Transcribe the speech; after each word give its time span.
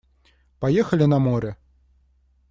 Поехали 0.59 1.05
на 1.05 1.19
море! 1.19 1.57